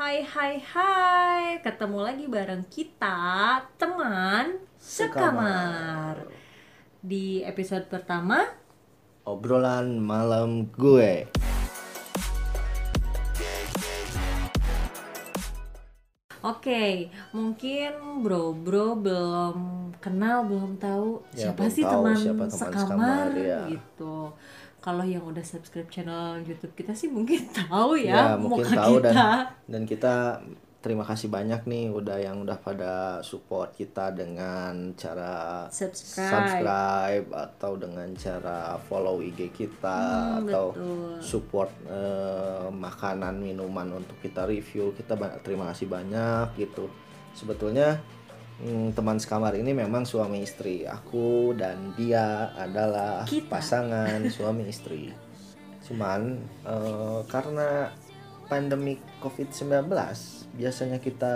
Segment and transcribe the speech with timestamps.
[0.00, 6.24] Hai hai hai, ketemu lagi bareng kita teman sekamar.
[7.04, 8.48] Di episode pertama,
[9.28, 11.28] Obrolan malam gue.
[16.40, 19.56] oke, mungkin bro bro belum
[20.00, 23.60] kenal belum tahu Ya, siapa belum sih tahu teman, siapa teman sekamar, sekamar, ya.
[23.68, 24.16] gitu.
[24.80, 28.94] Kalau yang udah subscribe channel YouTube kita sih mungkin tahu ya, Ya, mungkin muka tahu
[28.98, 29.12] kita.
[29.12, 29.26] dan
[29.66, 30.14] dan kita
[30.80, 36.24] terima kasih banyak nih udah yang udah pada support kita dengan cara Subscribe.
[36.26, 41.20] subscribe atau dengan cara follow IG kita Hmm, atau betul.
[41.20, 46.88] support eh, makanan minuman untuk kita review kita terima kasih banyak gitu
[47.30, 48.00] sebetulnya
[48.60, 50.84] hmm, teman sekamar ini memang suami istri.
[50.84, 53.48] Aku dan dia adalah Kita.
[53.48, 55.10] pasangan suami istri.
[55.84, 57.90] Cuman eh, karena
[58.50, 59.86] pandemi COVID-19
[60.58, 61.34] biasanya kita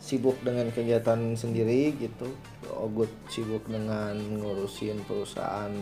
[0.00, 2.28] sibuk dengan kegiatan sendiri gitu.
[2.70, 5.72] Ogut sibuk dengan ngurusin perusahaan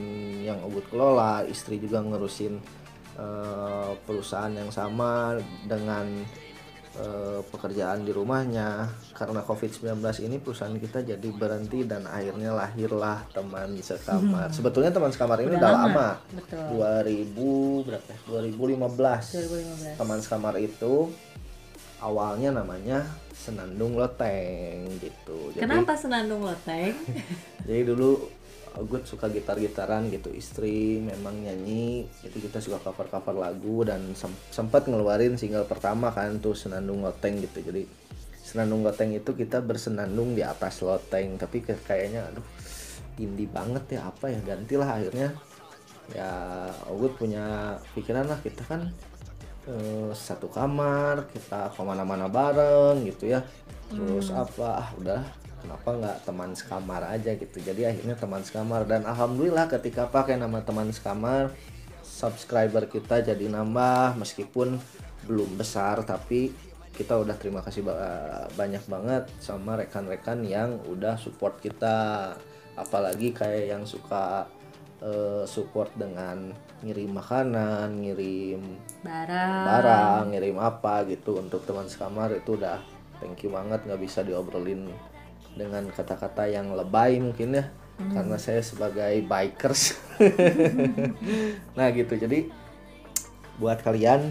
[0.43, 1.47] yang Ogut kelola.
[1.47, 2.55] Istri juga ngurusin
[3.19, 6.07] eh, perusahaan yang sama dengan
[6.99, 13.79] eh, pekerjaan di rumahnya karena COVID-19 ini perusahaan kita jadi berhenti dan akhirnya lahirlah teman
[13.79, 17.87] sekamar sebetulnya teman sekamar ini Udah udah lama, lama betul.
[17.87, 18.19] 2000 berapa ya?
[18.27, 20.01] 2015 2015.
[20.01, 20.95] teman sekamar itu
[21.99, 23.03] awalnya namanya
[23.39, 25.55] Senandung Loteng gitu.
[25.55, 26.91] Jadi Kenapa senandung loteng?
[27.67, 28.19] jadi dulu
[28.87, 30.31] gue suka gitar-gitaran gitu.
[30.31, 36.39] Istri memang nyanyi, jadi kita suka cover-cover lagu dan sem- sempat ngeluarin single pertama kan
[36.39, 37.59] tuh Senandung Loteng gitu.
[37.65, 37.89] Jadi
[38.39, 42.47] Senandung Loteng itu kita bersenandung di atas loteng, tapi kayak- kayaknya aduh
[43.19, 45.35] indie banget ya apa ya gantilah akhirnya.
[46.15, 46.31] Ya
[46.89, 48.89] Ogut punya pikiran lah kita kan
[49.69, 53.45] eh, satu kamar kita ke mana-mana bareng gitu ya.
[53.93, 55.21] Terus apa ah udah
[55.59, 57.59] kenapa nggak teman sekamar aja gitu.
[57.61, 58.87] Jadi akhirnya teman sekamar.
[58.87, 61.53] Dan alhamdulillah ketika pakai nama teman sekamar
[62.03, 64.81] subscriber kita jadi nambah meskipun
[65.29, 66.51] belum besar tapi
[66.97, 72.35] kita udah terima kasih ba- banyak banget sama rekan-rekan yang udah support kita.
[72.75, 74.51] Apalagi kayak yang suka
[74.99, 76.51] eh, support dengan
[76.83, 78.63] ngirim makanan ngirim
[79.03, 79.63] Barang.
[79.67, 82.83] barang ngirim apa gitu untuk teman sekamar itu udah
[83.23, 83.79] thank you banget.
[83.87, 84.91] Nggak bisa diobrolin
[85.59, 87.67] dengan kata-kata yang lebay mungkin ya.
[87.99, 89.99] Karena saya sebagai bikers.
[91.79, 92.15] Nah gitu.
[92.15, 92.47] Jadi
[93.59, 94.31] buat kalian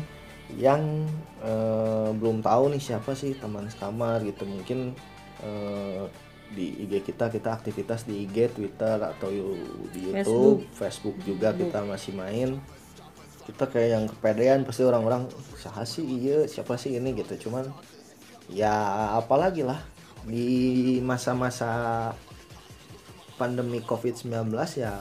[0.56, 1.04] yang
[1.44, 4.96] eh, belum tahu nih siapa sih teman sekamar gitu mungkin
[5.44, 6.08] eh,
[6.48, 9.28] di IG kita kita aktivitas di IG Twitter atau
[9.92, 12.56] di YouTube Facebook, juga kita masih main.
[13.44, 15.28] Kita kayak yang kepedean pasti orang-orang
[15.59, 17.16] siapa sih iya siapa sih ini?
[17.16, 17.48] Gitu.
[17.48, 17.68] Cuman
[18.48, 18.72] ya
[19.20, 19.80] apalagi lah
[20.23, 20.47] di
[21.00, 22.09] masa-masa
[23.38, 24.97] pandemi COVID-19 ya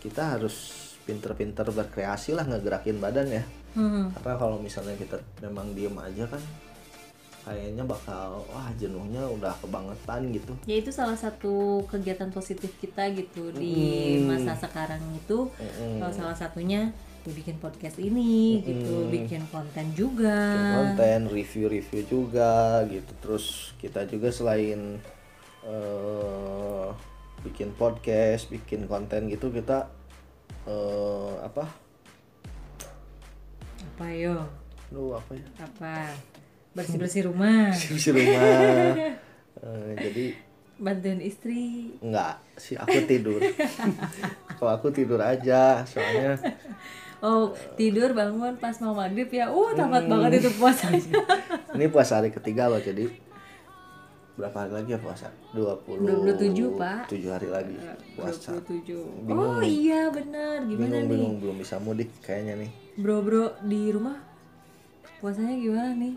[0.00, 0.56] kita harus
[1.04, 3.44] pinter-pinter berkreasi lah ngegerakin badan ya
[3.76, 4.08] Hmm.
[4.08, 6.40] karena kalau misalnya kita memang diem aja kan
[7.44, 13.52] kayaknya bakal wah jenuhnya udah kebangetan gitu Ya itu salah satu kegiatan positif kita gitu
[13.52, 13.76] di
[14.16, 14.32] Mm.
[14.32, 15.52] masa sekarang itu.
[15.60, 16.00] Mm-mm.
[16.00, 16.88] Kalau salah satunya
[17.26, 20.30] ya bikin podcast ini gitu, bikin konten juga.
[20.48, 22.52] bikin konten review-review juga
[22.86, 23.44] gitu terus
[23.76, 25.02] kita juga selain
[25.62, 26.86] eh,
[27.42, 29.90] bikin podcast bikin konten gitu kita
[30.64, 31.66] eh, apa
[33.88, 34.36] Apa yo?
[34.88, 36.14] lu apa ya Apa?
[36.76, 38.94] Bersih-bersih rumah, di rumah
[39.56, 40.24] Eh, jadi
[40.76, 41.96] bantuin istri.
[41.98, 43.40] enggak sih aku tidur
[44.60, 46.36] kalau aku tidur aja soalnya
[47.24, 49.48] Oh, tidur bangun pas mau maghrib ya.
[49.48, 51.00] Uh, tamat banget itu puasanya.
[51.76, 53.08] ini puasa hari ketiga loh jadi
[54.36, 57.08] berapa hari lagi ya puasa 20 27, Pak.
[57.08, 57.76] 7 hari lagi
[58.12, 59.32] puasa 27.
[59.32, 60.60] Oh iya benar.
[60.68, 61.08] Gimana bingung nih?
[61.08, 64.20] bingung belum bisa mudik kayaknya nih Bro-bro di rumah
[65.24, 66.14] puasanya gimana nih?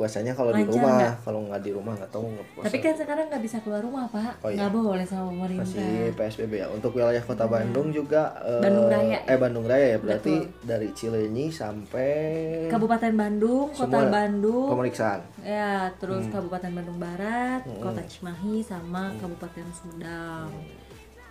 [0.00, 2.64] Puasanya kalau di rumah kalau nggak di rumah nggak tahu nggak puasa.
[2.64, 4.56] Tapi kan sekarang nggak bisa keluar rumah pak, Oh, iya.
[4.56, 5.68] nggak boleh sama pemerintah.
[5.68, 6.66] masih PSBB ya.
[6.66, 9.18] Untuk wilayah kota Bandung juga eh, Bandung Raya.
[9.22, 9.98] eh Bandung Raya ya.
[9.98, 10.34] Berarti
[10.64, 12.12] dari Cileunyi sampai
[12.66, 15.20] Kabupaten Bandung, Kota Semua Bandung, pemeriksaan.
[15.40, 16.32] Ya terus Hmm.
[16.32, 20.48] Kabupaten Bandung Barat, Kota Cimahi sama Kabupaten Sumedang.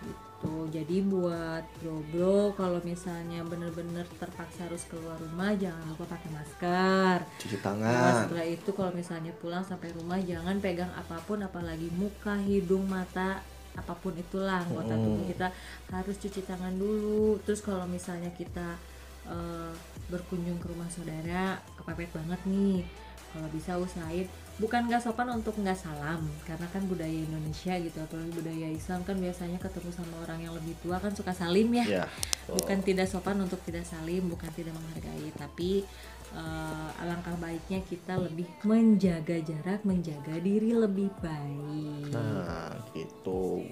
[0.00, 0.54] Gitu.
[0.72, 7.18] Jadi buat bro-bro kalau misalnya bener-bener terpaksa harus keluar rumah jangan lupa pakai masker.
[7.44, 11.92] cuci Nah, tangan setelah itu kalau misalnya pulang sampai rumah jangan pegang apa pun apalagi
[11.92, 13.44] muka, hidung, mata,
[13.76, 15.48] apa pun itulah anggota tubuh kita
[15.92, 17.36] harus cuci tangan dulu.
[17.44, 18.80] Terus kalau misalnya kita
[19.28, 19.72] eh,
[20.08, 22.82] berkunjung ke rumah saudara kepepet banget nih
[23.30, 24.26] kalau bisa usahain
[24.60, 29.16] bukan nggak sopan untuk nggak salam karena kan budaya Indonesia gitu apalagi budaya Islam kan
[29.16, 32.04] biasanya ketemu sama orang yang lebih tua kan suka salim ya.
[32.04, 32.04] Ya
[32.50, 35.86] bukan tidak sopan untuk tidak salim bukan tidak menghargai tapi
[36.34, 42.12] eh, alangkah baiknya kita lebih menjaga jarak menjaga diri lebih baik.
[42.12, 43.64] Nah, gitu.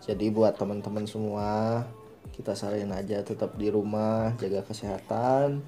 [0.00, 1.84] Jadi buat teman-teman semua,
[2.32, 5.60] kita saranin aja tetap di rumah, jaga kesehatan,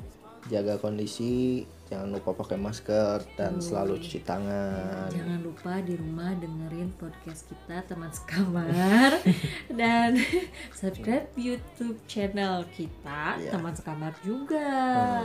[0.50, 5.06] jaga kondisi, jangan lupa pakai masker dan selalu cuci tangan.
[5.10, 9.22] Jangan lupa di rumah dengerin podcast kita teman sekamar
[9.80, 10.18] dan
[10.78, 13.54] subscribe YouTube channel kita Iya.
[13.54, 14.66] teman sekamar juga.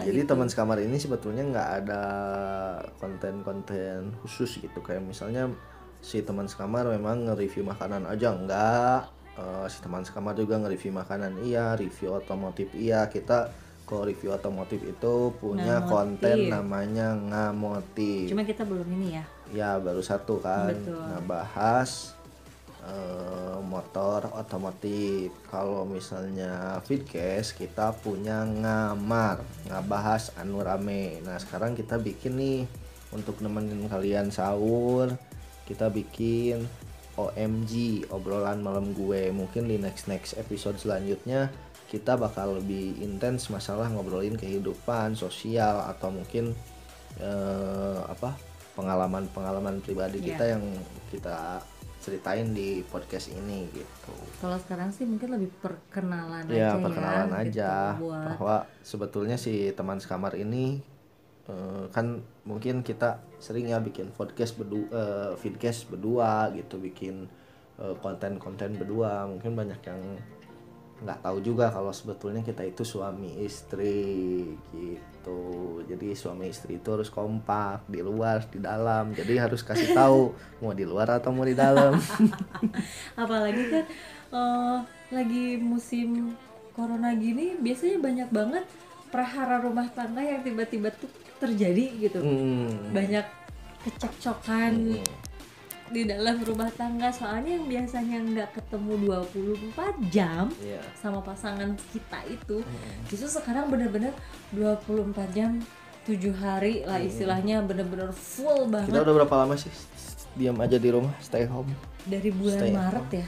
[0.05, 0.29] Jadi gitu.
[0.29, 2.03] teman sekamar ini sebetulnya nggak ada
[3.01, 5.49] konten-konten khusus gitu kayak misalnya
[5.97, 9.01] si teman sekamar memang nge-review makanan aja enggak
[9.37, 13.53] Eh, si teman sekamar juga nge-review makanan iya review otomotif iya kita
[13.87, 15.89] kalau review otomotif itu punya Ngamotif.
[15.89, 19.23] konten namanya ngamotif Cuma kita belum ini ya.
[19.49, 20.99] ya baru satu kan Betul.
[21.07, 22.11] ngebahas
[22.83, 31.95] eh, motor otomotif kalau misalnya Fitcast kita punya ngamar ngebahas anu rame nah sekarang kita
[31.95, 32.61] bikin nih
[33.11, 35.15] untuk nemenin kalian sahur
[35.63, 36.67] kita bikin
[37.17, 37.71] OMG
[38.07, 41.49] obrolan malam gue mungkin di next next episode selanjutnya
[41.87, 46.53] kita bakal lebih intens masalah ngobrolin kehidupan sosial atau mungkin
[47.17, 48.37] eh, apa
[48.77, 50.27] pengalaman-pengalaman pribadi Iya.
[50.29, 50.63] kita yang
[51.09, 51.37] kita
[51.97, 54.13] ceritain di podcast ini gitu.
[54.39, 57.35] Kalau sekarang sih mungkin lebih perkenalan Ya aja perkenalan ya.
[57.41, 60.79] aja gitu, buat bahwa sebetulnya si teman sekamar ini
[61.47, 67.27] eh, kan mungkin kita sering ya bikin podcast berdua, eh, vidcast berdua gitu, bikin
[67.79, 69.25] eh, konten-konten berdua.
[69.27, 70.01] Mungkin banyak yang
[70.97, 75.41] nggak tahu juga kalau sebetulnya kita itu suami istri gitu.
[75.85, 79.13] Jadi suami istri itu harus kompak di luar, di dalam.
[79.13, 81.93] Jadi harus kasih tahu mau di luar atau mau di dalam.
[83.21, 83.85] apalagi kan
[84.33, 84.77] eh,
[85.13, 86.33] lagi musim
[86.73, 88.65] corona gini biasanya banyak banget
[89.09, 92.19] prahara rumah tangga yang tiba-tiba tuh terjadi gitu.
[92.19, 92.91] Hmm.
[92.91, 93.25] banyak
[93.83, 94.99] kecekcokan
[95.87, 97.07] di dalam rumah tangga.
[97.09, 98.91] Soalnya yang biasanya nggak ketemu
[99.23, 100.83] 24 jam Iya.
[100.93, 102.59] sama pasangan kita itu
[103.07, 104.11] justru sekarang bener-bener
[104.51, 105.63] 24 jam
[106.03, 108.91] 7 hari lah istilahnya bener-bener full banget.
[108.91, 109.71] Kita udah berapa lama sih
[110.35, 111.71] diam aja di rumah, stay home?
[112.07, 113.27] dari bulan stay Maret ya?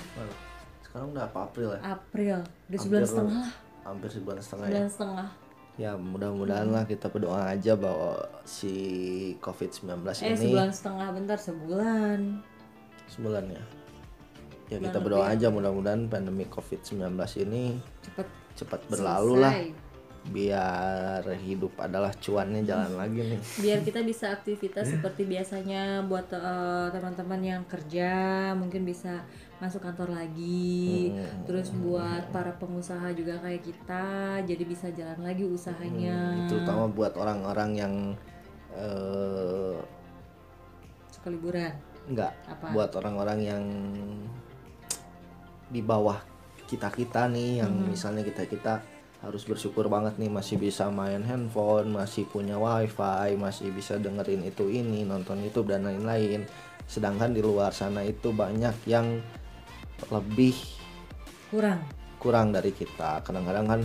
[0.83, 1.79] Sekarang udah apa April ya?
[1.83, 2.37] April.
[2.71, 3.51] Udah sebulan setengah lah.
[3.83, 4.71] Hampir sebulan setengah ya.
[4.71, 5.27] sebulan setengah
[5.79, 8.75] Ya mudah-mudahan lah kita berdoa aja bahwa si
[9.39, 12.19] COVID-19 eh ini sebulan setengah bentar sebulan.
[13.07, 13.63] Sebulan ya.
[14.69, 17.15] Ya Bulan kita berdoa aja mudah-mudahan pandemi COVID-19
[17.47, 18.27] ini cepet
[18.59, 19.55] cepat berlalu lah
[20.27, 23.39] biar hidup adalah cuannya jalan lagi nih.
[23.63, 28.11] biar kita bisa aktivitas seperti biasanya buat eh, teman-teman yang kerja
[28.59, 29.23] mungkin bisa
[29.59, 31.11] masuk kantor lagi.
[31.43, 34.05] Terus buat para pengusaha juga kayak kita
[34.47, 36.47] jadi bisa jalan lagi usahanya.
[36.47, 37.93] Terutama buat orang-orang yang
[38.73, 39.77] eh
[41.11, 41.75] suka liburan?
[42.09, 42.33] Enggak.
[42.47, 42.73] Apa?
[42.73, 43.63] buat orang-orang yang
[45.69, 46.17] di bawah
[46.65, 47.91] kita kita nih yang Mm-hmm.
[47.93, 48.73] misalnya kita kita
[49.19, 54.71] harus bersyukur banget nih masih bisa main handphone masih punya wifi masih bisa dengerin itu
[54.71, 56.47] ini nonton YouTube dan lain-lain.
[56.87, 59.19] Sedangkan di luar sana itu banyak yang
[60.07, 60.55] lebih
[61.51, 61.81] kurang.
[62.19, 63.19] kurang dari kita.
[63.23, 63.81] Kadang-kadang kan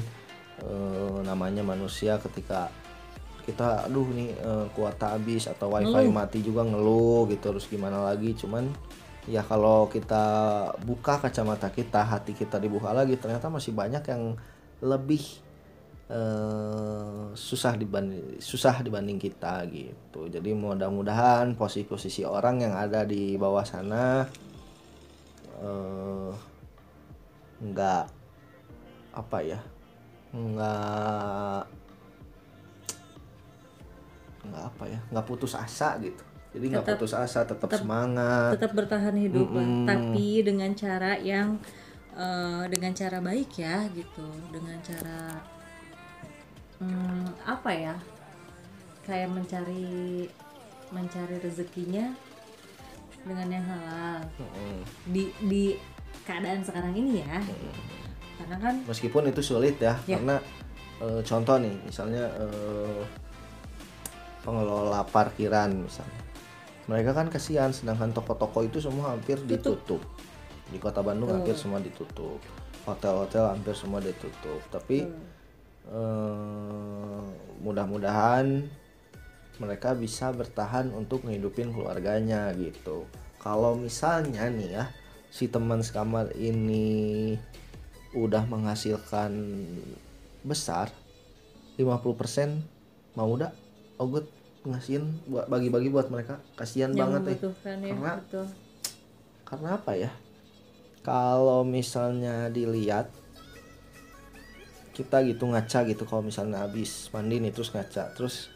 [0.62, 2.70] eh, namanya manusia ketika
[3.44, 8.32] kita aduh nih eh, kuota habis atau wifi mati juga ngeluh gitu terus gimana lagi.
[8.32, 8.70] Cuman
[9.24, 10.24] ya kalau kita
[10.84, 14.36] buka kacamata kita hati kita dibuka lagi ternyata masih banyak yang
[14.84, 15.22] lebih
[16.08, 20.28] eh, susah dibanding susah dibanding kita gitu.
[20.28, 24.24] Jadi mudah-mudahan posisi-posisi orang yang ada di bawah sana
[25.58, 26.30] eh,
[27.62, 28.04] nggak
[29.14, 29.60] apa ya
[30.34, 31.62] nggak
[34.44, 36.20] nggak apa ya nggak putus asa gitu.
[36.54, 38.54] Jadi nggak Tetap- putus asa tetap, semangat.
[38.54, 39.86] tetap bertahan hidup lah Mm-mm.
[39.90, 41.58] tapi dengan cara yang
[42.14, 44.26] eh, dengan cara baik ya gitu.
[44.52, 45.42] Dengan cara
[46.78, 47.96] hmm, apa ya
[49.06, 50.28] kayak mencari
[50.92, 52.14] mencari rezekinya
[53.24, 54.20] dengan yang halal.
[54.38, 54.78] Mm-mm.
[55.10, 55.64] di di
[56.24, 57.40] keadaan sekarang ini ya.
[57.40, 57.68] Gitu.
[58.34, 60.18] karena kan meskipun itu sulit ya, Ya.
[60.18, 60.36] karena
[61.00, 63.02] eh, contoh nih misalnya eh,
[64.44, 66.20] pengelola parkiran misalnya.
[66.84, 70.04] Mereka kan kasihan sedangkan toko-toko itu semua hampir ditutup.
[70.68, 72.36] Di kota Bandung hampir semua ditutup.
[72.84, 74.60] Hotel-hotel hampir semua ditutup.
[74.68, 75.08] Tapi
[75.88, 77.22] eh,
[77.64, 78.68] mudah-mudahan
[79.56, 83.06] mereka bisa bertahan untuk ngehidupin keluarganya gitu.
[83.38, 84.84] Kalau misalnya nih ya
[85.28, 87.34] si teman sekamar ini
[88.14, 89.32] udah menghasilkan
[90.42, 90.90] besar
[91.74, 92.62] 50%
[93.18, 93.50] mau udah
[93.98, 94.30] ogut
[94.64, 96.38] ngasihin buat bagi-bagi buat mereka.
[96.54, 97.50] Kasihan yang banget eh ya
[97.92, 98.46] Karena- betul.
[99.44, 100.10] karena apa ya?
[101.04, 103.12] Kalau misalnya dilihat
[104.94, 106.06] kita gitu ngaca gitu.
[106.06, 108.14] Kalau misalnya habis mandi nih terus ngaca.
[108.14, 108.48] Terus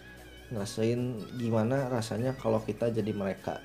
[0.49, 1.01] ngerasain
[1.37, 3.61] gimana rasanya kalau kita jadi mereka.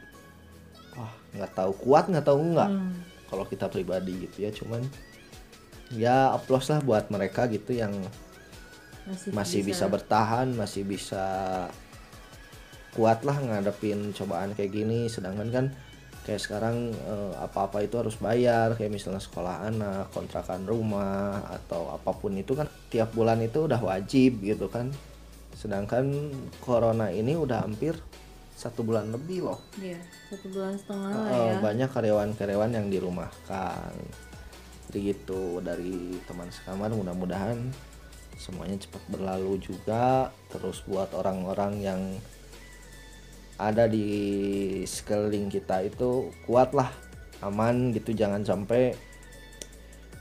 [0.93, 2.93] Wah nggak tahu kuat nggak tahu enggak Hmm.
[3.25, 4.85] kalau kita pribadi gitu ya cuman
[5.89, 7.89] ya applause lah buat mereka gitu yang
[9.09, 11.25] masih, masih bisa, bertahan masih bisa
[12.93, 15.09] kuat lah ngadepin cobaan kayak gini.
[15.09, 15.65] Sedangkan kan
[16.23, 22.15] kayak sekarang eh, apa-apa itu harus bayar kayak misalnya sekolah anak kontrakan rumah atau apa
[22.15, 24.87] pun itu kan tiap bulan itu udah wajib gitu kan
[25.63, 26.27] sedangkan
[26.59, 27.95] corona ini udah hampir
[28.53, 29.59] satu bulan lebih loh.
[29.79, 31.59] Iya, satu bulan setengah lah Eh, ya.
[31.63, 33.91] banyak karyawan-karyawan yang dirumahkan.
[34.91, 37.71] Jadi gitu dari teman sekamar mudah-mudahan
[38.35, 40.29] semuanya cepat berlalu juga.
[40.51, 42.01] Terus buat orang-orang yang
[43.55, 44.05] ada di
[44.83, 46.91] sekeliling kita itu kuatlah
[47.39, 48.91] aman gitu jangan sampai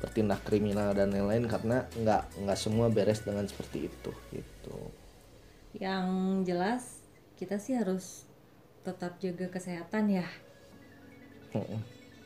[0.02, 4.78] bertindak kriminal dan lain-lain karena nggak nggak semua beres dengan seperti itu gitu
[5.74, 6.06] yang
[6.42, 7.00] jelas
[7.34, 8.28] kita sih harus
[8.80, 10.26] tetap jaga kesehatan ya.
[11.50, 11.80] Mm-mm.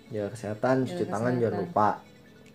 [0.06, 1.60] jaga kesehatan cuci Jaga tangan jangan kesehatan.
[1.64, 1.88] lupa.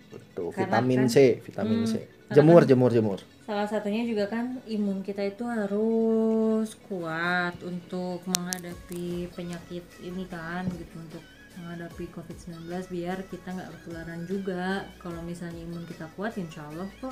[0.09, 0.47] Betul.
[0.49, 1.95] Karena vitamin kan- C vitamin Hmm, C.
[2.29, 3.19] Jemur kan- jemur jemur.
[3.41, 10.95] salah satunya juga kan imun kita itu harus kuat untuk menghadapi penyakit ini kan gitu.
[10.97, 11.19] Untuk
[11.53, 14.63] menghadapi COVID-19 biar kita nggak ketularan juga.
[14.97, 17.11] Kalau misalnya imun kita kuat insya Allah kok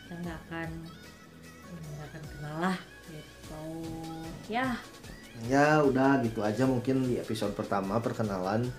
[0.00, 0.68] kita nggak akan
[1.72, 2.78] nggak akan kena lah
[3.08, 3.62] gitu.
[4.48, 4.68] Ya.
[5.50, 8.70] Ya udah gitu aja mungkin di episode pertama perkenalan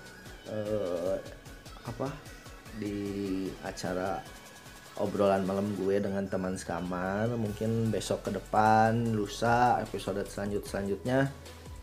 [0.50, 1.16] eh,
[1.86, 2.08] apa
[2.76, 4.20] di acara
[4.96, 7.28] obrolan malam gue dengan teman sekamar.
[7.36, 11.30] Mungkin besok ke depan lusa episode selanjut selanjutnya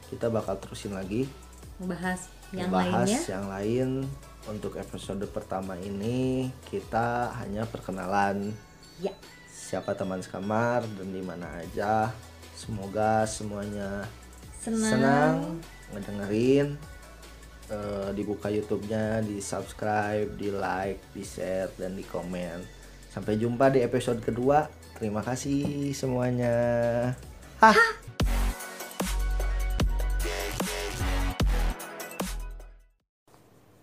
[0.09, 1.29] kita bakal terusin lagi.
[1.77, 3.21] Membahas yang membahas lainnya.
[3.29, 3.89] yang lain.
[4.43, 8.51] Untuk episode pertama ini kita hanya perkenalan.
[8.99, 9.15] Ya
[9.73, 12.13] siapa teman sekamar dan di mana aja
[12.53, 14.05] semoga semuanya
[14.61, 15.35] senang, senang
[15.89, 16.77] ngedengerin
[17.73, 22.59] Eh, dibuka YouTube-nya, di subscribe, di like, di share dan di komen.
[23.07, 24.67] Sampai jumpa di episode kedua.
[24.99, 26.53] Terima kasih semuanya.
[27.63, 27.79] Hah.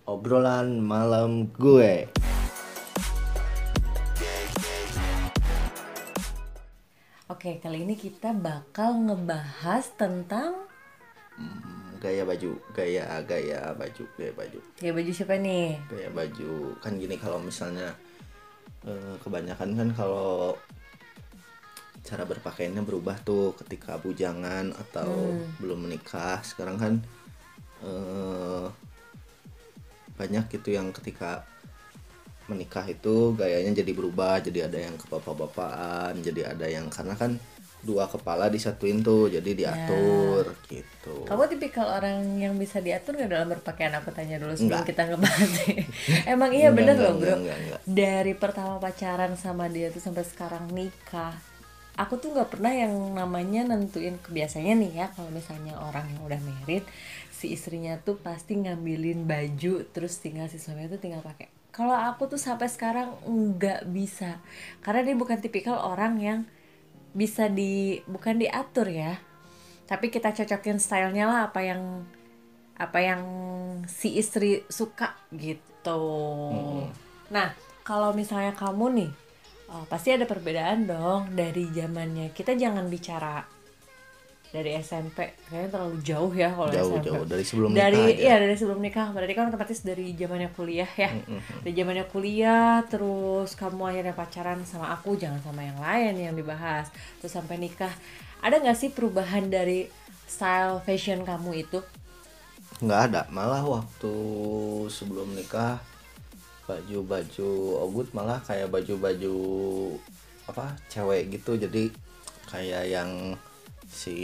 [0.05, 2.20] Obrolan malam gue.
[7.41, 10.69] Oke kali ini kita bakal ngebahas tentang
[11.41, 14.61] Hmm, gaya baju, gaya gaya baju, gaya baju.
[14.77, 15.81] ya baju siapa nih?
[15.89, 17.97] Kayak baju kan gini kalau misalnya
[18.85, 20.53] eh, kebanyakan kan kalau
[22.05, 25.33] cara berpakaiannya berubah tuh ketika bujangan atau
[25.65, 26.45] belum menikah.
[26.45, 26.93] Sekarang kan
[27.89, 28.69] eh,
[30.21, 31.49] banyak gitu yang ketika
[32.51, 37.39] menikah itu gayanya jadi berubah jadi ada yang ke bapak-bapakan jadi ada yang karena kan
[37.81, 43.49] dua kepala disatuin tuh jadi diatur gitu Kamu tipikal orang yang bisa diatur nggak dalam
[43.49, 43.97] berpakaian?
[43.97, 44.89] Aku tanya dulu sebelum Enggak.
[44.93, 45.53] kita ngebahas.
[46.37, 47.25] Emang iya Enggak, bener enggak, loh bro.
[47.25, 47.81] enggak, enggak, enggak.
[47.89, 51.33] Dari pertama pacaran sama dia tuh sampai sekarang nikah,
[51.97, 55.07] aku tuh nggak pernah yang namanya nentuin kebiasaannya nih ya.
[55.17, 56.85] Kalau misalnya orang yang udah married,
[57.33, 61.49] si istrinya tuh pasti ngambilin baju, terus tinggal si suaminya tuh tinggal pakai.
[61.71, 64.43] Kalau aku tuh sampai sekarang nggak bisa,
[64.83, 66.41] karena dia bukan tipikal orang yang
[67.15, 69.19] bisa di bukan diatur ya.
[69.87, 72.07] Tapi kita cocokin stylenya lah apa yang
[72.75, 73.23] apa yang
[73.87, 76.03] si istri suka gitu.
[77.31, 77.55] Nah
[77.87, 79.11] kalau misalnya kamu nih
[79.71, 82.35] oh, pasti ada perbedaan dong dari zamannya.
[82.35, 83.60] Kita jangan bicara
[84.51, 87.23] dari SMP kayaknya terlalu jauh ya kalau jauh SMP jauh.
[87.23, 88.19] Dari sebelum dari nikah aja.
[88.27, 89.07] iya dari sebelum nikah.
[89.15, 91.11] Berarti kan otomatis dari zamannya kuliah ya.
[91.63, 96.91] Dari zamannya kuliah terus kamu akhirnya pacaran sama aku jangan sama yang lain yang dibahas.
[97.23, 97.95] Terus sampai nikah.
[98.43, 99.87] Ada nggak sih perubahan dari
[100.27, 101.79] style fashion kamu itu?
[102.83, 103.23] Nggak ada.
[103.31, 104.15] Malah waktu
[104.91, 105.79] sebelum nikah
[106.67, 107.51] baju-baju
[107.87, 109.35] ogut malah kayak baju-baju
[110.51, 111.55] apa cewek gitu.
[111.55, 111.95] Jadi
[112.51, 113.39] kayak yang
[113.91, 114.17] si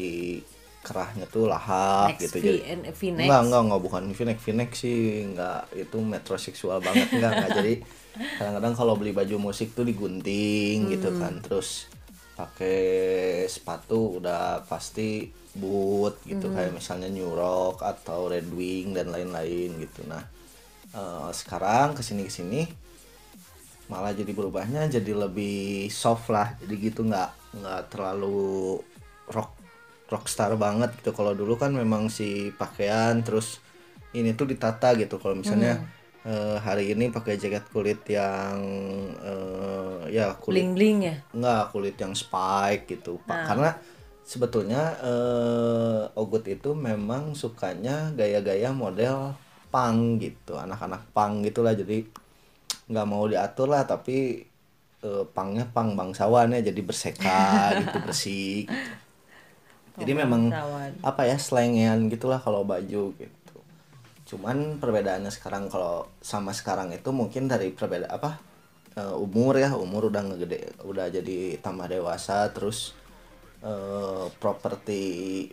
[0.80, 2.38] kerahnya tuh lahap Next gitu.
[2.46, 2.62] Jadi
[2.94, 3.26] V-neck.
[3.26, 5.26] enggak enggak enggak bukan V-neck V-neck sih.
[5.26, 7.10] Enggak itu metroseksual banget.
[7.10, 7.50] Enggak enggak.
[7.58, 7.74] Jadi
[8.38, 11.18] kadang-kadang kalau beli baju musik tuh digunting gitu Hmm.
[11.18, 11.34] kan.
[11.42, 11.90] Terus
[12.38, 12.86] pakai
[13.48, 15.26] sepatu udah pasti
[15.58, 16.46] boot gitu.
[16.46, 16.54] Hmm.
[16.54, 20.06] kayak misalnya New Rock atau Red Wing dan lain-lain gitu.
[20.06, 20.22] Nah
[20.94, 22.62] eh, sekarang ke sini ke sini
[23.86, 26.54] malah jadi berubahnya jadi lebih soft lah.
[26.62, 28.78] Jadi gitu nggak nggak terlalu
[30.06, 33.58] rockstar banget gitu kalau dulu kan memang si pakaian terus
[34.14, 35.82] ini tuh ditata gitu kalau misalnya
[36.24, 38.58] eh, hari ini pakai jaket kulit yang
[39.20, 43.36] eh, ya kulit bling bling ya Enggak, kulit yang spike gitu, Pak.
[43.44, 43.70] Karena
[44.24, 49.34] sebetulnya eh Ogut itu memang sukanya gaya-gaya model
[49.68, 51.74] punk gitu, anak-anak punk gitulah.
[51.76, 52.06] Jadi
[52.88, 54.46] nggak mau diatur lah, tapi
[55.02, 57.42] eh, punknya punk bangsawan ya, jadi berseka
[57.84, 58.64] gitu, bersih.
[58.64, 59.05] Gitu.
[59.96, 60.52] Jadi memang
[61.00, 63.58] apa ya slengian gitulah kalau baju gitu.
[64.28, 68.36] Cuman perbedaannya sekarang kalau sama sekarang itu mungkin dari perbeda apa
[68.96, 72.92] eh, umur ya umur udah ngegede udah jadi tambah dewasa terus
[73.64, 75.02] eh, properti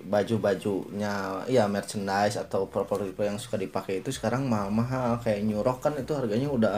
[0.04, 5.24] baju-bajunya ya merchandise atau properti yang suka dipakai itu sekarang mahal-mahal.
[5.24, 6.78] Kayak New Rock kan itu harganya udah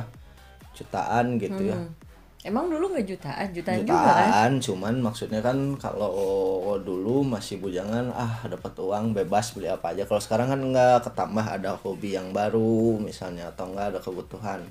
[0.75, 1.79] jutaan gitu ya
[2.45, 3.49] emang dulu nggak jutaan?
[3.49, 4.05] Jutaan, juga kan?
[4.05, 10.05] Jutaan cuman maksudnya kan kalau dulu masih bujangan ah dapat uang bebas beli apa aja.
[10.05, 14.61] Kalau sekarang kan nggak ketambah ada hobi yang baru misalnya atau nggak ada kebutuhan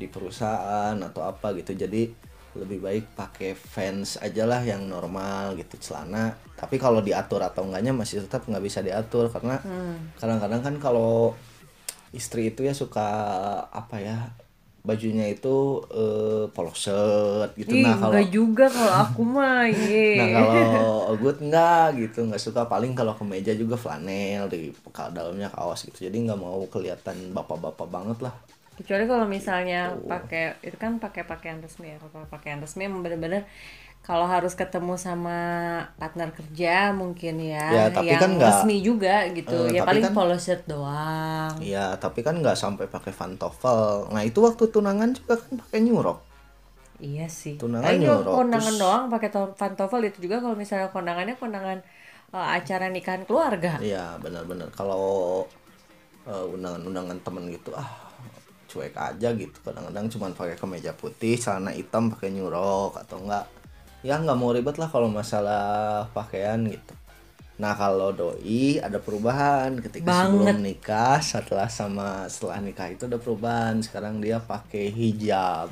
[0.00, 1.76] di perusahaan atau apa gitu.
[1.76, 6.34] Jadi lebih baik pakai fans aja lah yang normal gitu celana.
[6.58, 9.60] Tapi kalau diatur atau enggaknya masih tetap nggak bisa diatur karena
[10.18, 11.36] kadang-kadang kan kalau
[12.10, 13.06] istri itu ya suka
[13.70, 14.34] apa ya
[14.80, 17.72] bajunya itu eh, polo shirt gitu.
[17.72, 20.16] Ih, nah kalau juga kalau aku mah ye.
[20.16, 20.56] Nah kalau
[21.12, 22.64] Ogut enggak gitu nggak suka.
[22.64, 24.72] Paling kalau ke meja juga flanel di
[25.12, 26.08] dalamnya kaos gitu.
[26.08, 28.34] Jadi nggak mau kelihatan bapak-bapak banget lah.
[28.80, 33.44] Kecuali kalau misalnya pakai itu kan pakai pakaian resmi ya kalau pakaian resmi emang bener-bener
[34.00, 35.38] kalau harus ketemu sama
[35.94, 39.68] partner kerja mungkin ya, Ya, tapi yang kan nggak- resmi juga gitu.
[39.68, 41.52] Eh, ya paling kan- polo shirt doang.
[41.58, 44.08] Iya tapi kan nggak sampai pakai pantofel.
[44.08, 46.26] Nah itu waktu tunangan juga kan pakai new rock
[46.98, 47.56] iya sih.
[47.56, 50.02] Tunangan Paling nyurok, kondangan terus- doang pakai to- pantofel.
[50.02, 51.78] Itu juga kalau misalnya kondangannya kondangan
[52.30, 53.78] eh, acara nikahan keluarga.
[53.78, 54.68] Iya benar-benar.
[54.70, 55.44] Kalau
[56.22, 57.88] eh, undangan-undangan temen gitu ah
[58.66, 59.56] cuek aja gitu.
[59.60, 63.44] Kadang-kadang cuman pakai kemeja putih celana hitam pakai new rock atau enggak
[64.00, 66.94] ya nggak mau ribet lah kalau masalah pakaian gitu.
[67.60, 69.76] Nah kalau doi ada perubahan.
[69.84, 73.84] Ketika sebelum nikah setelah sama setelah nikah itu ada perubahan.
[73.84, 75.68] Sekarang dia pakai hijab.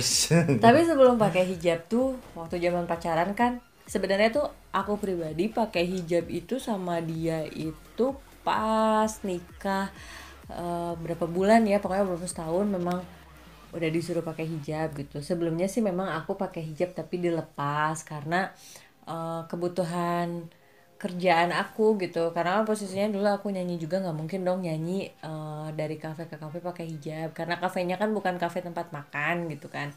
[0.64, 3.58] Tapi sebelum pakai hijab tuh waktu zaman pacaran kan
[3.90, 8.14] sebenarnya tuh aku pribadi pakai hijab itu sama dia itu
[8.46, 9.90] pas nikah
[10.46, 13.02] eh, berapa bulan ya pokoknya belum setahun memang
[13.76, 15.18] udah disuruh pakai hijab gitu.
[15.24, 18.36] Sebelumnya sih memang aku pakai hijab tapi dilepas karena
[19.08, 20.28] eh, kebutuhan
[21.02, 22.30] kerjaan aku gitu.
[22.36, 26.36] Karena kan posisinya dulu aku nyanyi juga nggak mungkin dong nyanyi eh, dari kafe ke
[26.42, 27.28] kafe pakai hijab.
[27.38, 29.90] Karena kafenya kan bukan kafe tempat makan gitu kan.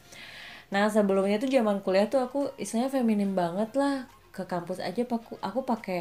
[0.72, 4.06] Nah sebelumnya tuh zaman kuliah tuh aku istilahnya feminim banget lah.
[4.34, 5.98] Ke kampus aja aku aku pakai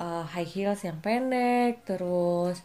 [0.00, 2.56] eh, high heels yang pendek terus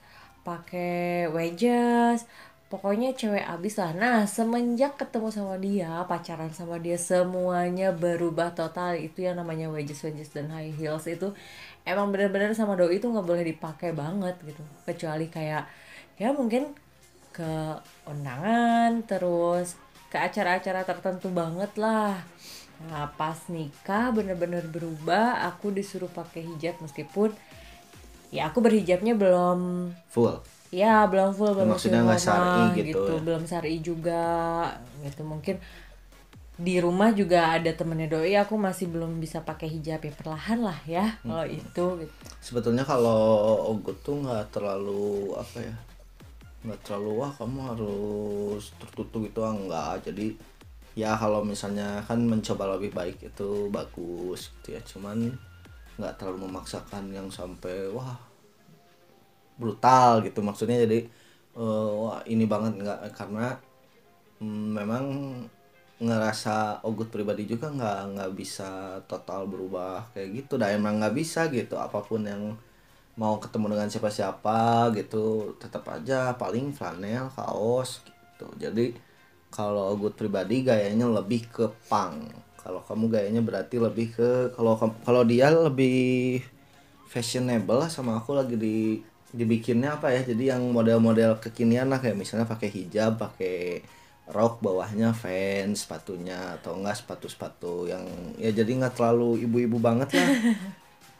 [0.48, 2.28] pakai wedges
[2.74, 3.94] pokoknya cewek abis lah.
[3.94, 8.98] Nah semenjak ketemu sama dia pacaran sama dia semuanya berubah total.
[8.98, 11.30] Itu yang namanya wedges wedges dan high heels itu
[11.86, 14.66] emang bener-bener sama doi itu nggak boleh dipakai banget gitu.
[14.90, 15.70] Kecuali kayak
[16.18, 16.74] ya mungkin
[17.30, 17.78] ke
[18.10, 19.78] undangan terus
[20.10, 22.26] ke acara-acara tertentu banget lah.
[22.90, 27.38] Nah pas nikah bener-bener berubah aku disuruh pakai hijab meskipun
[28.34, 30.42] ya aku berhijabnya belum full
[30.74, 33.22] Ya belum full belum Maksudnya nggak syar'i mama, gitu ya?
[33.22, 34.26] belum syar'i juga
[35.06, 35.22] gitu.
[35.22, 35.56] Mungkin
[36.54, 40.78] di rumah juga ada temennya doi aku masih belum bisa pakai hijab ya perlahan lah
[40.86, 42.14] ya kalau itu gitu.
[42.46, 45.74] sebetulnya kalau Ogut tuh nggak terlalu apa ya
[46.62, 50.38] nggak terlalu wah kamu harus tertutup itu ah, enggak jadi
[50.94, 54.82] ya kalau misalnya kan mencoba lebih baik itu bagus gitu ya.
[54.86, 55.34] Cuman
[55.98, 58.18] nggak terlalu memaksakan yang sampai wah
[59.64, 60.40] brutal gitu.
[60.48, 61.00] Maksudnya jadi
[61.60, 62.74] eh, wah ini banget.
[62.84, 63.46] Nggak karena
[64.44, 65.06] mm, memang
[66.04, 70.54] ngerasa Ogut pribadi juga nggak nggak bisa total berubah kayak gitu.
[70.62, 71.76] Dah emang nggak bisa gitu.
[71.80, 72.44] Apa pun yang
[73.22, 78.48] mau ketemu dengan siapa-siapa gitu tetap aja paling flanel kaos gitu.
[78.58, 78.86] Jadi
[79.54, 82.34] kalau Ogut pribadi gayanya lebih ke punk.
[82.64, 84.74] Kalau kamu gayanya berarti lebih ke kalau
[85.06, 86.42] kalau dia lebih
[87.06, 88.78] fashionable lah sama aku lagi di
[89.34, 90.22] dibikinnya apa ya?
[90.24, 93.82] Jadi yang model-model kekinian lah kayak misalnya pakai hijab pakai
[94.32, 98.08] rok bawahnya fans sepatunya atau enggak sepatu-sepatu yang
[98.40, 100.30] ya jadi nggak terlalu ibu-ibu banget lah.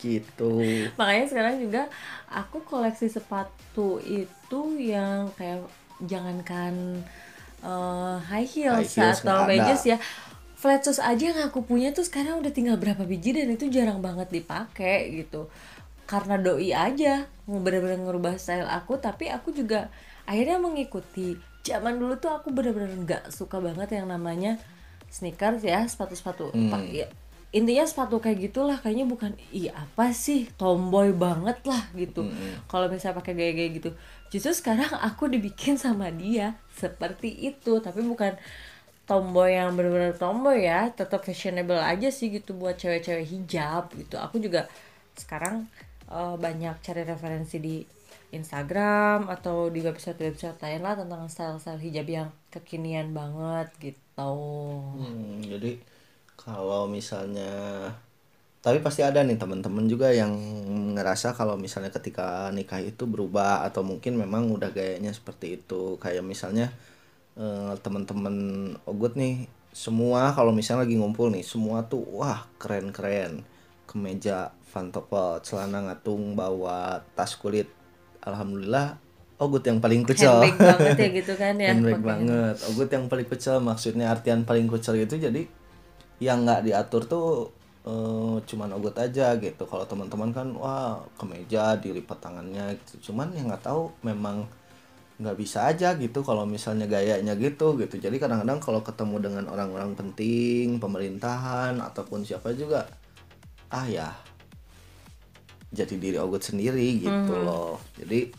[0.04, 0.54] Gitu.
[1.00, 1.88] Makanya sekarang juga
[2.28, 5.64] aku koleksi sepatu itu yang kayak
[6.04, 7.00] jangankan
[7.64, 9.98] uh, high heels, High heels atau wedges ya
[10.64, 14.00] flat shoes aja yang aku punya tuh sekarang udah tinggal berapa biji dan itu jarang
[14.00, 15.52] banget dipakai gitu
[16.04, 19.92] karena doi aja mau bener-bener ngerubah style aku tapi aku juga
[20.24, 21.36] akhirnya mengikuti.
[21.64, 24.60] Zaman dulu tuh aku bener-bener nggak suka banget yang namanya
[25.08, 27.08] sneakers ya sepatu-sepatu pak ya,
[27.56, 30.52] intinya sepatu kayak gitulah kayaknya bukan iya apa sih?
[30.60, 32.28] Tomboy banget lah gitu.
[32.68, 33.90] Kalau misalnya pakai gaya-gaya gitu.
[34.28, 38.36] Justru sekarang aku dibikin sama dia seperti itu tapi bukan
[39.08, 44.20] tomboy yang bener-bener tomboy ya tetap fashionable aja sih gitu buat cewek-cewek hijab gitu.
[44.20, 44.68] Aku juga
[45.16, 45.70] sekarang
[46.14, 47.76] eh, banyak cari referensi di
[48.34, 54.34] Instagram atau di website-website lain lah tentang style-style hijab yang kekinian banget gitu.
[54.98, 55.78] Hmm, jadi
[56.34, 57.94] kalau misalnya
[58.64, 60.32] tapi pasti ada nih teman-teman juga yang
[60.96, 66.00] ngerasa kalau misalnya ketika nikah itu berubah atau mungkin memang udah gayanya seperti itu.
[66.00, 66.72] Kayak misalnya
[67.36, 68.36] eh, teman-teman
[68.88, 73.44] Ogut nih semua kalau misalnya lagi ngumpul nih semua tuh wah keren-keren.
[73.84, 77.70] Kemeja fantopel celana ngatung bawa tas kulit.
[78.26, 78.98] Alhamdulillah
[79.38, 80.40] Ogut yang paling kucel.
[80.40, 81.74] Handbag banget ya gitu kan ya.
[81.76, 82.00] Pakai.
[82.00, 82.56] banget.
[82.74, 85.46] Ogut yang paling kucel maksudnya artian paling kucel itu jadi
[86.24, 87.52] yang nggak diatur tuh
[87.84, 89.64] eh, cuman Ogut aja gitu.
[89.68, 93.12] Kalau teman-teman kan wah kemeja dilipat tangannya gitu.
[93.12, 94.48] Cuman yang nggak tahu memang
[95.14, 98.00] nggak bisa aja gitu kalau misalnya gayanya gitu gitu.
[98.00, 102.88] Jadi kadang-kadang kalau ketemu dengan orang-orang penting pemerintahan ataupun siapa juga
[103.74, 104.14] ah ya
[105.74, 107.82] jadi diri Ogut sendiri gitu loh.
[107.98, 108.30] Jadi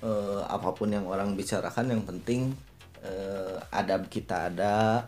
[0.00, 2.56] eh, apa pun yang orang bicarakan yang penting
[3.04, 5.04] eh, adab kita ada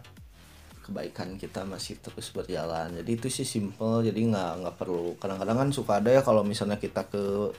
[0.85, 2.93] kebaikan kita masih terus berjalan.
[2.93, 5.17] Jadi itu sih simple jadi nggak nggak perlu.
[5.17, 7.51] Kadang-kadang kan suka ada ya kalau misalnya kita ke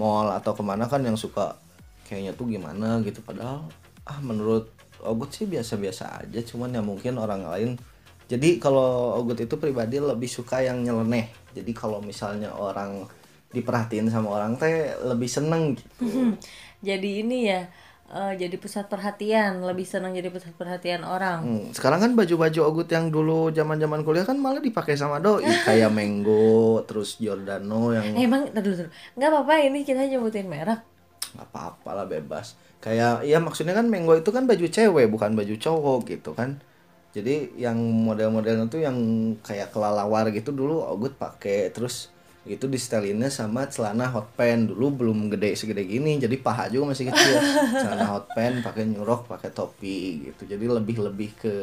[0.00, 1.60] mall atau ke mana kan yang suka
[2.08, 3.20] kayaknya tuh gimana gitu.
[3.20, 3.68] Padahal
[4.08, 4.72] ah menurut
[5.04, 6.40] Ogut sih biasa-biasa aja.
[6.40, 7.76] Cuman ya mungkin orang lain
[8.26, 11.30] jadi kalau Ogut itu pribadi lebih suka yang nyeleneh.
[11.54, 13.06] Jadi kalau misalnya orang
[13.56, 14.68] diperhatiin sama orang teh
[15.02, 16.36] lebih seneng gitu
[16.80, 17.60] jadi ini ya
[18.06, 22.88] eh, jadi pusat perhatian lebih senang jadi pusat perhatian orang Hmm, sekarang kan baju-baju Ogut
[22.88, 28.24] yang dulu zaman-zaman kuliah kan malah dipakai sama doi kayak Mango, terus Giordano yang Eh,
[28.24, 28.86] emang dulu.
[29.16, 30.80] nggak apa-apa ini kita nyebutin merek
[31.34, 32.54] nggak apa-apa lah bebas.
[32.78, 36.62] Kayak ya maksudnya kan Mango itu kan baju cewek bukan baju cowok gitu kan.
[37.10, 38.96] Jadi yang model-modelnya tuh yang
[39.40, 42.08] kayak kelalawar gitu dulu Ogut pakai terus
[42.46, 46.94] itu di setelinnya sama celana hot pants dulu belum gede segede gini jadi paha juga
[46.94, 47.34] masih kecil.
[47.82, 50.46] Celana hot pants pakai nyurok pakai topi gitu.
[50.46, 51.54] Jadi lebih lebih ke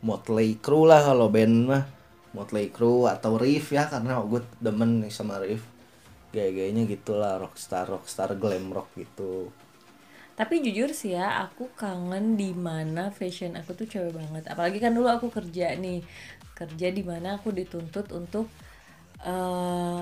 [0.00, 1.84] Motley Crue lah kalau band mah.
[2.32, 5.60] Motley Crue atau Riff ya karena Ogut demen nih sama Riff
[6.30, 9.50] gaya-gayanya gitulah rockstar rockstar glam rock gitu.
[10.38, 14.48] Tapi jujur sih ya aku kangen di mana fashion aku tuh cewek banget.
[14.48, 16.00] Apalagi kan dulu aku kerja nih.
[16.56, 18.48] Kerja di mana aku dituntut untuk
[19.26, 20.00] eh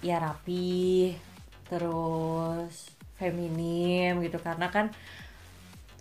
[0.00, 1.14] ya rapi
[1.68, 4.38] terus feminim gitu.
[4.40, 4.90] Karena kan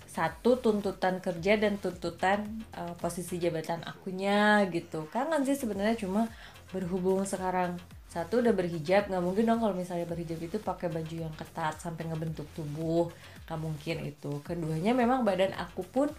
[0.09, 5.05] satu tuntutan kerja dan tuntutan eh, posisi jabatan akunya gitu.
[5.13, 6.27] Kangen sih sebenarnya cuma
[6.73, 7.77] berhubung sekarang
[8.09, 12.09] satu udah berhijab nggak mungkin dong kalau misalnya berhijab itu pakai baju yang ketat sampai
[12.09, 13.13] ngebentuk tubuh.
[13.45, 14.31] Nggak mungkin itu.
[14.41, 16.09] Keduanya memang badan aku pun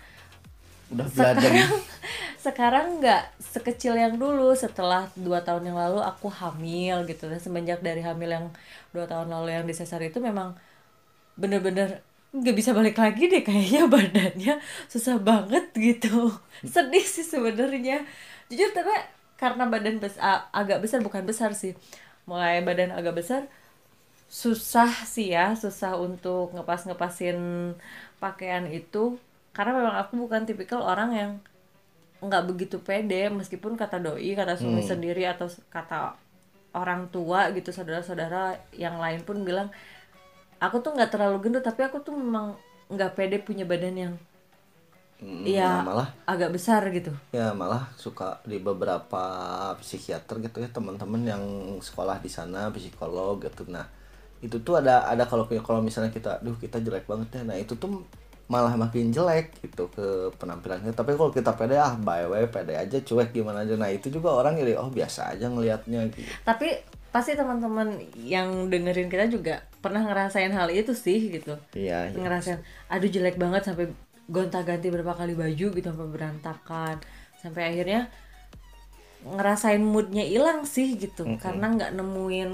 [0.90, 1.70] udah belajar sekarang
[2.40, 4.56] sekarang nggak sekecil yang dulu.
[4.56, 7.28] Setelah dua tahun yang lalu aku hamil gitu.
[7.28, 8.46] Dan semenjak dari hamil yang
[8.96, 10.56] dua tahun lalu yang disesar itu memang
[11.36, 12.00] bener-bener
[12.32, 14.54] nggak bisa balik lagi deh kayaknya badannya.
[14.88, 16.32] Susah banget gitu.
[16.64, 18.08] Sedih sih sebenarnya.
[18.48, 18.92] Jujur tapi
[19.36, 21.76] karena badan besar agak besar bukan besar sih.
[22.24, 23.44] Mulai badan agak besar
[24.32, 25.52] susah sih ya.
[25.52, 27.36] Susah untuk ngepas ngepasin
[28.16, 31.30] pakaian itu karena memang aku bukan tipikal orang yang
[32.20, 36.14] nggak begitu pede meskipun kata doi kata suami sendiri atau kata
[36.76, 39.72] orang tua gitu saudara-saudara yang lain pun bilang
[40.60, 42.54] aku tuh nggak terlalu gendut tapi aku tuh memang
[42.92, 44.14] nggak pede punya badan yang
[45.20, 47.12] Hmm, ya nah, malah agak besar gitu.
[47.28, 49.24] Ya malah suka di beberapa
[49.76, 51.44] psikiater gitu ya teman-teman yang
[51.84, 53.68] sekolah di sana psikolog gitu.
[53.68, 53.84] Nah
[54.40, 57.42] itu tuh ada ada kalau kalau misalnya kita duh kita jelek banget ya.
[57.44, 58.00] Nah itu tuh
[58.50, 60.90] malah makin jelek gitu ke penampilannya.
[60.90, 63.78] Tapi kalau kita pede ah bye way pede aja cuek gimana aja.
[63.78, 66.26] Nah itu juga orang jadi oh biasa aja ngelihatnya gitu.
[66.42, 66.82] Tapi
[67.14, 71.54] pasti teman-teman yang dengerin kita juga pernah ngerasain hal itu sih gitu.
[71.78, 72.18] Iya iya.
[72.18, 72.58] ngerasain
[72.90, 73.86] aduh jelek banget sampai
[74.26, 76.98] gonta-ganti berapa kali baju gitu sampai berantakan.
[77.38, 78.10] Sampai akhirnya
[79.22, 81.22] ngerasain moodnya hilang sih gitu.
[81.38, 82.50] Karena nggak nemuin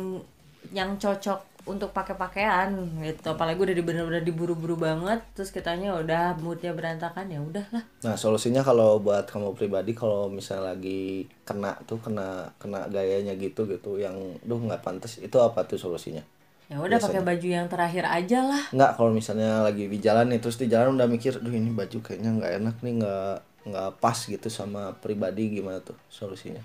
[0.77, 2.71] yang cocok untuk pakai pakaian
[3.03, 8.15] gitu apalagi udah di bener-bener diburu-buru banget terus kitanya udah moodnya berantakan ya udahlah Nah
[8.15, 13.99] solusinya kalau buat kamu pribadi kalau misalnya lagi kena tuh kena kena gayanya gitu gitu
[13.99, 14.15] yang
[14.47, 16.23] duh nggak pantas itu apa tuh solusinya?
[16.67, 20.43] ya udah pakai baju yang terakhir aja lah Nggak kalau misalnya lagi di jalan nih
[20.43, 23.35] terus di jalan udah mikir, duh ini baju kayaknya nggak enak nih nggak
[23.71, 26.63] nggak pas gitu sama pribadi gimana tuh solusinya?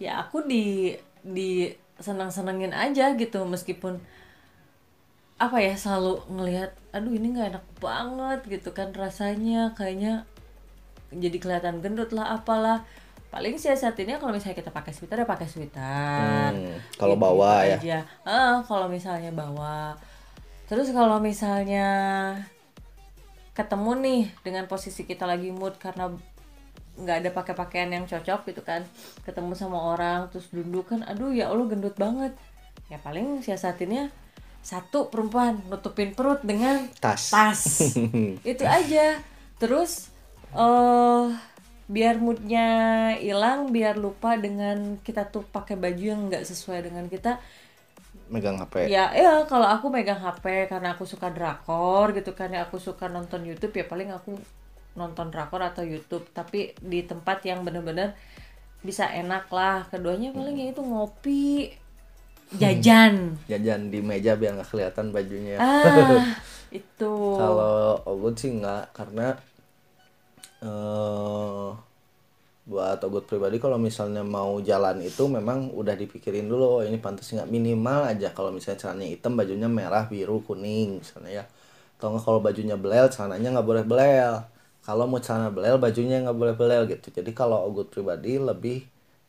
[0.00, 1.68] ya aku di di
[2.00, 4.00] senang-senangin aja gitu meskipun
[5.34, 9.74] apa ya selalu ngelihat aduh ini nggak enak banget gitu kan rasanya.
[9.74, 10.24] Kayaknya
[11.14, 12.86] jadi kelihatan gendut lah apalah.
[13.34, 16.54] Paling siasatinnya kalau misalnya kita pakai sweater ya pakai sweater.
[16.54, 17.76] Hmm, kalau Gitu-gitu bawa ya.
[17.82, 17.98] aja.
[18.22, 19.98] Ah, kalau misalnya bawa.
[20.70, 21.86] Terus kalau misalnya
[23.54, 26.10] ketemu nih dengan posisi kita lagi mood karena
[26.94, 28.86] nggak ada pakai pakaian yang cocok gitu kan.
[29.26, 32.38] Ketemu sama orang terus duduk kan aduh ya allah gendut banget.
[32.86, 34.14] Ya paling siasatinnya
[34.64, 37.28] satu perempuan nutupin perut dengan Tas.
[37.28, 37.92] tas.
[38.56, 39.20] Itu aja.
[39.60, 40.08] Terus
[40.56, 41.26] eh
[41.84, 42.68] biar moodnya
[43.20, 47.36] hilang biar lupa dengan kita tuh pakai baju yang nggak sesuai dengan kita.
[48.32, 48.88] Megang HP.
[48.88, 53.04] ya ya kalau aku megang HP karena aku suka drakor gitu kan ya aku suka
[53.12, 54.40] nonton YouTube ya paling aku
[54.96, 56.24] nonton drakor atau YouTube.
[56.32, 58.16] Tapi di tempat yang bener-bener
[58.80, 59.84] bisa enak lah.
[59.92, 61.68] Keduanya paling ya itu ngopi
[62.56, 63.36] jajan.
[63.48, 65.56] Jajan di meja biar nggak kelihatan bajunya.
[65.58, 66.22] ah
[66.74, 67.14] itu.
[67.38, 69.38] Kalau Ogut sih nggak karena
[70.64, 71.68] eh
[72.64, 77.30] buat Ogut pribadi kalau misalnya mau jalan itu memang udah dipikirin dulu oh ini pantas
[77.30, 77.48] nggak?
[77.48, 81.44] Minimal aja kalau misalnya celananya hitam bajunya merah biru kuning misalnya ya.
[82.00, 84.34] Atau nggak kalau bajunya belel celananya nggak boleh belel.
[84.84, 87.08] Kalau mau celana belel bajunya nggak boleh belel gitu.
[87.08, 88.84] Jadi kalau Ogut pribadi lebih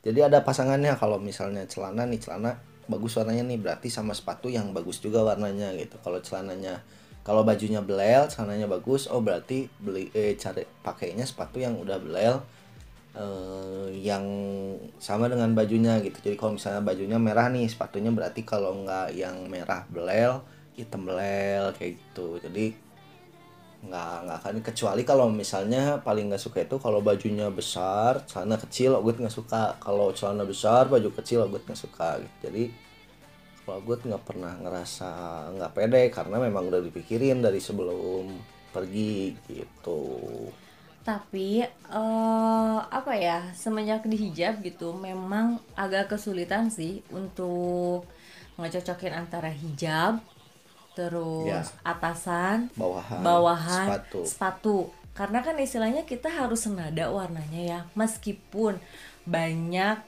[0.06, 4.71] jadi ada pasangannya kalau misalnya celana nih celana bagus warnanya nih berarti sama sepatu yang
[4.71, 5.98] bagus juga warnanya gitu.
[6.02, 6.82] Kalau celananya
[7.26, 12.45] kalau bajunya belel celananya bagus oh berarti beli eh cari pakainya sepatu yang udah belel
[13.17, 14.26] eh, yang
[15.02, 16.21] sama dengan bajunya gitu.
[16.21, 20.45] Jadi kalau misalnya bajunya merah nih sepatunya berarti kalau nggak yang merah belel
[20.78, 22.38] hitam belel kayak gitu.
[22.43, 22.85] Jadi
[23.88, 24.56] nggak nggak akan.
[24.65, 29.78] Kecuali kalau misalnya paling nggak suka itu kalau bajunya besar celana kecil Ogut nggak suka.
[29.80, 32.36] Kalau celana besar baju kecil Ogut nggak suka gitu.
[32.50, 32.63] Jadi
[33.65, 35.10] kalau Ogut nggak pernah ngerasa
[35.56, 38.34] nggak pede karena memang udah dipikirin dari sebelum
[38.74, 40.02] pergi gitu.
[41.06, 48.10] Tapi eh apa ya semenjak di hijab gitu memang agak kesulitan sih untuk
[48.58, 50.24] ngecocokin antara hijab
[50.95, 51.62] terus Ya.
[51.84, 54.19] atasan bawahan, bawahan sepatu.
[54.25, 54.77] sepatu.
[55.15, 57.79] Karena kan istilahnya kita harus senada warnanya ya.
[57.95, 58.79] Meskipun
[59.23, 59.99] banyak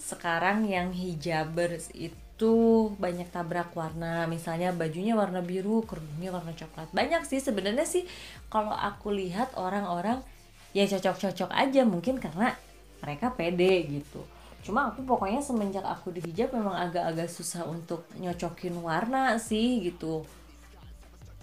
[0.00, 2.52] sekarang yang hijabers itu
[2.96, 4.24] banyak tabrak warna.
[4.24, 6.88] Misalnya bajunya warna biru kerudungnya warna coklat.
[6.92, 8.04] Banyak sih sebenarnya sih.
[8.48, 10.24] Kalau aku lihat orang-orang
[10.72, 11.84] ya cocok-cocok aja.
[11.84, 12.56] Mungkin karena
[13.04, 14.24] mereka pede gitu
[14.64, 20.24] cuma aku pokoknya semenjak aku di hijab memang agak-agak susah untuk nyocokin warna sih gitu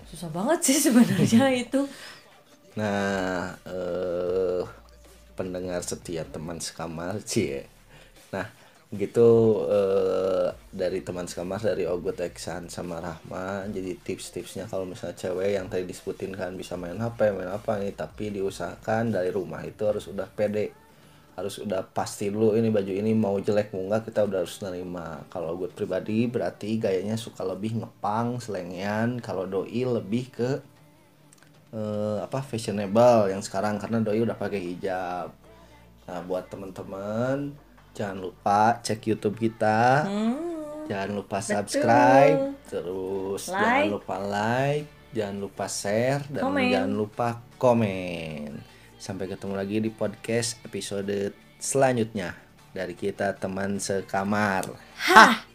[0.10, 1.86] susah banget sih sebenarnya itu
[2.80, 4.64] Nah, eh
[5.36, 7.68] pendengar setia teman sekamar cie.
[8.32, 8.48] Nah,
[8.96, 9.30] gitu
[9.68, 13.68] eh dari teman sekamar dari Ogut Eksan sama Rahma.
[13.68, 17.92] Jadi tips-tipsnya kalau misalnya cewek yang tadi disebutin kan bisa main HP, main apa nih,
[17.96, 20.72] tapi diusahakan dari rumah itu harus udah pede.
[21.42, 25.26] Harus udah pasti dulu ini baju ini mau jelek mau enggak kita udah harus nerima.
[25.28, 29.18] Kalau Ogut pribadi berarti gayanya suka lebih ngepang, selengean.
[29.18, 30.50] Kalau doi lebih ke
[31.72, 35.34] eh, apa fashionable yang sekarang karena doi udah pakai hijab.
[36.06, 37.58] Nah, buat teman-teman
[37.92, 40.06] jangan lupa cek YouTube kita.
[40.06, 40.50] Hmm,
[40.82, 43.92] Jangan lupa subscribe, terus jangan Like.
[43.96, 46.68] lupa like, jangan lupa share dan Komen.
[46.68, 48.52] jangan lupa komen.
[49.02, 52.38] Sampai ketemu lagi di podcast episode selanjutnya
[52.70, 54.78] dari kita teman sekamar.
[55.10, 55.51] hah